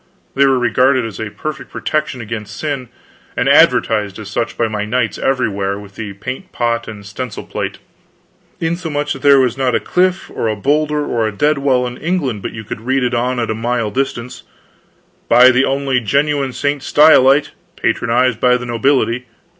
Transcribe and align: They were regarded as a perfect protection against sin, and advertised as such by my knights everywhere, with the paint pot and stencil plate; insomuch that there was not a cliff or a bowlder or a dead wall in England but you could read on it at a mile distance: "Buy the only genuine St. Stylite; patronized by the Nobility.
They 0.33 0.47
were 0.47 0.57
regarded 0.57 1.05
as 1.05 1.19
a 1.19 1.29
perfect 1.29 1.69
protection 1.71 2.21
against 2.21 2.57
sin, 2.57 2.89
and 3.37 3.47
advertised 3.47 4.17
as 4.17 4.31
such 4.31 4.57
by 4.57 4.67
my 4.67 4.83
knights 4.83 5.19
everywhere, 5.19 5.77
with 5.77 5.93
the 5.93 6.13
paint 6.13 6.51
pot 6.51 6.87
and 6.87 7.05
stencil 7.05 7.43
plate; 7.43 7.77
insomuch 8.59 9.13
that 9.13 9.21
there 9.21 9.39
was 9.39 9.59
not 9.59 9.75
a 9.75 9.79
cliff 9.79 10.31
or 10.33 10.47
a 10.47 10.55
bowlder 10.55 11.05
or 11.05 11.27
a 11.27 11.31
dead 11.31 11.59
wall 11.59 11.85
in 11.85 11.97
England 11.97 12.41
but 12.41 12.51
you 12.51 12.63
could 12.63 12.81
read 12.81 13.03
on 13.13 13.37
it 13.37 13.43
at 13.43 13.51
a 13.51 13.53
mile 13.53 13.91
distance: 13.91 14.41
"Buy 15.29 15.51
the 15.51 15.65
only 15.65 15.99
genuine 15.99 16.51
St. 16.51 16.81
Stylite; 16.81 17.51
patronized 17.75 18.39
by 18.39 18.57
the 18.57 18.65
Nobility. 18.65 19.27